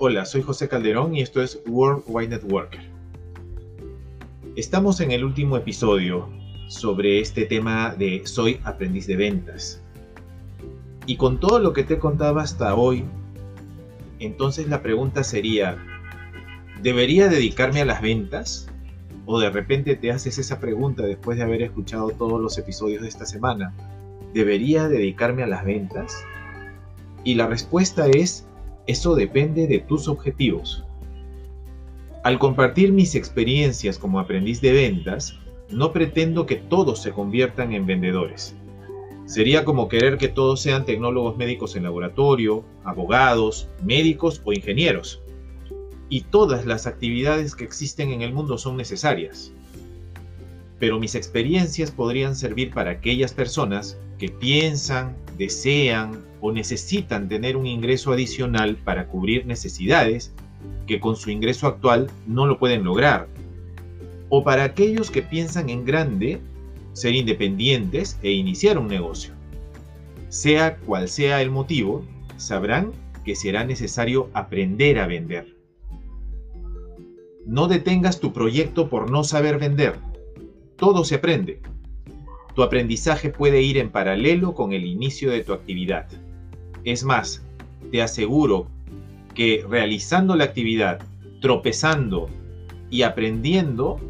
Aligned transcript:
Hola, 0.00 0.26
soy 0.26 0.42
José 0.42 0.68
Calderón 0.68 1.16
y 1.16 1.22
esto 1.22 1.42
es 1.42 1.60
World 1.66 2.04
Wide 2.06 2.28
Networker. 2.28 2.80
Estamos 4.54 5.00
en 5.00 5.10
el 5.10 5.24
último 5.24 5.56
episodio 5.56 6.28
sobre 6.68 7.18
este 7.18 7.46
tema 7.46 7.96
de 7.98 8.24
soy 8.24 8.60
aprendiz 8.62 9.08
de 9.08 9.16
ventas. 9.16 9.82
Y 11.06 11.16
con 11.16 11.40
todo 11.40 11.58
lo 11.58 11.72
que 11.72 11.82
te 11.82 11.98
contaba 11.98 12.42
hasta 12.42 12.76
hoy, 12.76 13.06
entonces 14.20 14.68
la 14.68 14.82
pregunta 14.82 15.24
sería, 15.24 15.84
¿debería 16.80 17.26
dedicarme 17.26 17.80
a 17.80 17.84
las 17.84 18.00
ventas? 18.00 18.68
O 19.26 19.40
de 19.40 19.50
repente 19.50 19.96
te 19.96 20.12
haces 20.12 20.38
esa 20.38 20.60
pregunta 20.60 21.02
después 21.02 21.38
de 21.38 21.42
haber 21.42 21.62
escuchado 21.62 22.10
todos 22.10 22.40
los 22.40 22.56
episodios 22.56 23.02
de 23.02 23.08
esta 23.08 23.26
semana. 23.26 23.74
¿Debería 24.32 24.86
dedicarme 24.86 25.42
a 25.42 25.48
las 25.48 25.64
ventas? 25.64 26.24
Y 27.24 27.34
la 27.34 27.48
respuesta 27.48 28.06
es 28.06 28.47
eso 28.88 29.14
depende 29.14 29.66
de 29.66 29.80
tus 29.80 30.08
objetivos. 30.08 30.82
Al 32.24 32.38
compartir 32.38 32.90
mis 32.90 33.14
experiencias 33.14 33.98
como 33.98 34.18
aprendiz 34.18 34.62
de 34.62 34.72
ventas, 34.72 35.38
no 35.70 35.92
pretendo 35.92 36.46
que 36.46 36.56
todos 36.56 37.02
se 37.02 37.12
conviertan 37.12 37.74
en 37.74 37.86
vendedores. 37.86 38.56
Sería 39.26 39.66
como 39.66 39.90
querer 39.90 40.16
que 40.16 40.28
todos 40.28 40.62
sean 40.62 40.86
tecnólogos 40.86 41.36
médicos 41.36 41.76
en 41.76 41.82
laboratorio, 41.82 42.64
abogados, 42.82 43.68
médicos 43.84 44.40
o 44.44 44.54
ingenieros. 44.54 45.20
Y 46.08 46.22
todas 46.22 46.64
las 46.64 46.86
actividades 46.86 47.54
que 47.54 47.64
existen 47.64 48.10
en 48.10 48.22
el 48.22 48.32
mundo 48.32 48.56
son 48.56 48.78
necesarias. 48.78 49.52
Pero 50.78 50.98
mis 50.98 51.14
experiencias 51.14 51.90
podrían 51.90 52.34
servir 52.34 52.72
para 52.72 52.92
aquellas 52.92 53.34
personas 53.34 53.98
que 54.16 54.30
piensan, 54.30 55.14
desean 55.38 56.24
o 56.40 56.52
necesitan 56.52 57.28
tener 57.28 57.56
un 57.56 57.66
ingreso 57.66 58.12
adicional 58.12 58.76
para 58.76 59.06
cubrir 59.06 59.46
necesidades 59.46 60.32
que 60.86 61.00
con 61.00 61.16
su 61.16 61.30
ingreso 61.30 61.66
actual 61.66 62.10
no 62.26 62.46
lo 62.46 62.58
pueden 62.58 62.84
lograr. 62.84 63.28
O 64.28 64.44
para 64.44 64.64
aquellos 64.64 65.10
que 65.10 65.22
piensan 65.22 65.70
en 65.70 65.84
grande, 65.84 66.40
ser 66.92 67.14
independientes 67.14 68.18
e 68.22 68.32
iniciar 68.32 68.78
un 68.78 68.88
negocio. 68.88 69.32
Sea 70.28 70.76
cual 70.78 71.08
sea 71.08 71.40
el 71.40 71.50
motivo, 71.50 72.04
sabrán 72.36 72.92
que 73.24 73.36
será 73.36 73.64
necesario 73.64 74.28
aprender 74.34 74.98
a 74.98 75.06
vender. 75.06 75.56
No 77.46 77.68
detengas 77.68 78.20
tu 78.20 78.32
proyecto 78.32 78.90
por 78.90 79.10
no 79.10 79.24
saber 79.24 79.58
vender. 79.58 79.96
Todo 80.76 81.04
se 81.04 81.14
aprende. 81.14 81.60
Tu 82.58 82.64
aprendizaje 82.64 83.30
puede 83.30 83.62
ir 83.62 83.78
en 83.78 83.88
paralelo 83.88 84.52
con 84.52 84.72
el 84.72 84.84
inicio 84.84 85.30
de 85.30 85.44
tu 85.44 85.52
actividad. 85.52 86.08
Es 86.82 87.04
más, 87.04 87.40
te 87.92 88.02
aseguro 88.02 88.66
que 89.32 89.64
realizando 89.70 90.34
la 90.34 90.42
actividad, 90.42 90.98
tropezando 91.40 92.28
y 92.90 93.02
aprendiendo, 93.02 94.00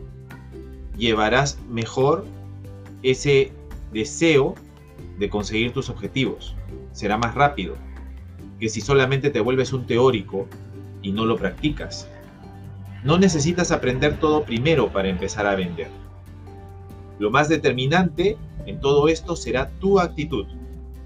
llevarás 0.97 1.61
mejor 1.69 2.25
ese 3.03 3.53
deseo 3.93 4.55
de 5.19 5.29
conseguir 5.29 5.75
tus 5.75 5.91
objetivos. 5.91 6.57
Será 6.93 7.19
más 7.19 7.35
rápido 7.35 7.77
que 8.59 8.71
si 8.71 8.81
solamente 8.81 9.29
te 9.29 9.41
vuelves 9.41 9.75
un 9.75 9.87
teórico 9.87 10.49
y 11.03 11.13
no 11.13 11.27
lo 11.27 11.37
practicas. 11.37 12.09
No 13.05 13.19
necesitas 13.19 13.73
aprender 13.73 14.19
todo 14.19 14.45
primero 14.45 14.91
para 14.91 15.11
empezar 15.11 15.47
a 15.47 15.55
vender. 15.55 16.08
Lo 17.19 17.31
más 17.31 17.49
determinante 17.49 18.37
en 18.67 18.81
todo 18.81 19.09
esto 19.09 19.35
será 19.37 19.71
tu 19.81 19.99
actitud, 19.99 20.47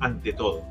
ante 0.00 0.32
todo. 0.32 0.62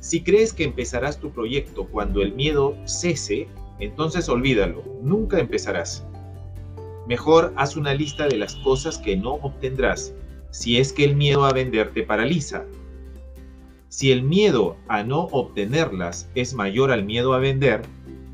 Si 0.00 0.22
crees 0.22 0.52
que 0.52 0.64
empezarás 0.64 1.18
tu 1.18 1.30
proyecto 1.30 1.86
cuando 1.86 2.22
el 2.22 2.32
miedo 2.32 2.76
cese, 2.84 3.48
entonces 3.78 4.28
olvídalo, 4.28 4.82
nunca 5.02 5.38
empezarás. 5.38 6.04
Mejor 7.06 7.52
haz 7.56 7.76
una 7.76 7.94
lista 7.94 8.26
de 8.26 8.36
las 8.36 8.56
cosas 8.56 8.98
que 8.98 9.16
no 9.16 9.34
obtendrás 9.34 10.12
si 10.50 10.78
es 10.78 10.92
que 10.92 11.04
el 11.04 11.16
miedo 11.16 11.44
a 11.44 11.52
vender 11.52 11.92
te 11.92 12.02
paraliza. 12.02 12.64
Si 13.88 14.10
el 14.10 14.22
miedo 14.22 14.76
a 14.88 15.02
no 15.02 15.24
obtenerlas 15.24 16.28
es 16.34 16.54
mayor 16.54 16.90
al 16.90 17.04
miedo 17.04 17.34
a 17.34 17.38
vender, 17.38 17.82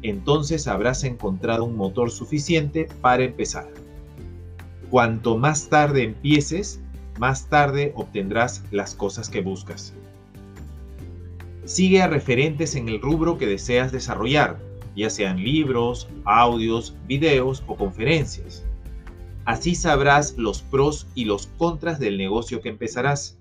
entonces 0.02 0.66
habrás 0.68 1.04
encontrado 1.04 1.64
un 1.64 1.76
motor 1.76 2.10
suficiente 2.10 2.88
para 3.00 3.24
empezar. 3.24 3.68
Cuanto 4.92 5.38
más 5.38 5.70
tarde 5.70 6.02
empieces, 6.02 6.78
más 7.18 7.48
tarde 7.48 7.94
obtendrás 7.96 8.62
las 8.72 8.94
cosas 8.94 9.30
que 9.30 9.40
buscas. 9.40 9.94
Sigue 11.64 12.02
a 12.02 12.08
referentes 12.08 12.76
en 12.76 12.90
el 12.90 13.00
rubro 13.00 13.38
que 13.38 13.46
deseas 13.46 13.90
desarrollar, 13.90 14.60
ya 14.94 15.08
sean 15.08 15.42
libros, 15.42 16.10
audios, 16.26 16.94
videos 17.06 17.64
o 17.68 17.76
conferencias. 17.76 18.66
Así 19.46 19.76
sabrás 19.76 20.36
los 20.36 20.60
pros 20.60 21.06
y 21.14 21.24
los 21.24 21.46
contras 21.46 21.98
del 21.98 22.18
negocio 22.18 22.60
que 22.60 22.68
empezarás. 22.68 23.38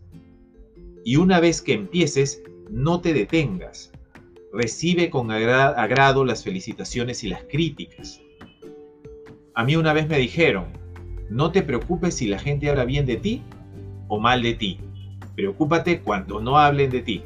Y 1.03 1.17
una 1.17 1.41
vez 1.41 1.61
que 1.61 1.73
empieces, 1.73 2.43
no 2.69 3.01
te 3.01 3.13
detengas. 3.13 3.91
Recibe 4.53 5.09
con 5.09 5.31
agrado 5.31 6.23
las 6.23 6.45
felicitaciones 6.45 7.25
y 7.25 7.27
las 7.27 7.43
críticas. 7.43 8.21
A 9.53 9.65
mí 9.65 9.75
una 9.75 9.91
vez 9.91 10.07
me 10.07 10.17
dijeron, 10.17 10.79
no 11.31 11.53
te 11.53 11.61
preocupes 11.61 12.15
si 12.15 12.27
la 12.27 12.37
gente 12.37 12.69
habla 12.69 12.83
bien 12.83 13.05
de 13.05 13.15
ti 13.15 13.41
o 14.09 14.19
mal 14.19 14.43
de 14.43 14.53
ti. 14.53 14.79
Preocúpate 15.33 16.01
cuando 16.01 16.41
no 16.41 16.57
hablen 16.57 16.91
de 16.91 17.01
ti. 17.01 17.23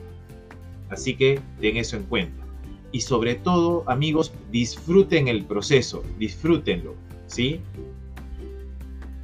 Así 0.89 1.15
que 1.15 1.41
ten 1.59 1.75
eso 1.77 1.97
en 1.97 2.03
cuenta. 2.03 2.45
Y 2.91 3.01
sobre 3.01 3.33
todo, 3.33 3.83
amigos, 3.89 4.31
disfruten 4.51 5.27
el 5.27 5.43
proceso, 5.43 6.03
disfrútenlo, 6.19 6.93
¿sí? 7.25 7.61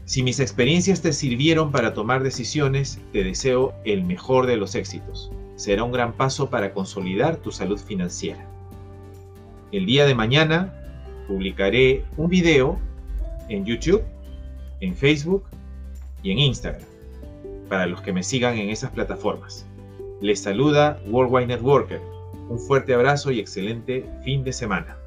Si 0.05 0.23
mis 0.23 0.39
experiencias 0.39 1.03
te 1.03 1.13
sirvieron 1.13 1.71
para 1.71 1.93
tomar 1.93 2.23
decisiones, 2.23 2.99
te 3.13 3.23
deseo 3.23 3.75
el 3.85 4.03
mejor 4.03 4.47
de 4.47 4.57
los 4.57 4.73
éxitos. 4.73 5.31
Será 5.57 5.83
un 5.83 5.91
gran 5.91 6.13
paso 6.13 6.49
para 6.49 6.73
consolidar 6.73 7.37
tu 7.37 7.51
salud 7.51 7.79
financiera. 7.79 8.47
El 9.71 9.85
día 9.85 10.07
de 10.07 10.15
mañana 10.15 10.73
publicaré 11.27 12.03
un 12.17 12.29
video 12.29 12.79
en 13.47 13.63
YouTube 13.63 14.01
en 14.81 14.95
Facebook 14.95 15.45
y 16.23 16.31
en 16.31 16.39
Instagram, 16.39 16.81
para 17.69 17.85
los 17.85 18.01
que 18.01 18.13
me 18.13 18.23
sigan 18.23 18.57
en 18.57 18.69
esas 18.69 18.91
plataformas. 18.91 19.65
Les 20.19 20.39
saluda 20.39 20.99
Worldwide 21.07 21.47
Networker. 21.47 22.01
Un 22.49 22.59
fuerte 22.59 22.93
abrazo 22.93 23.31
y 23.31 23.39
excelente 23.39 24.05
fin 24.23 24.43
de 24.43 24.53
semana. 24.53 24.97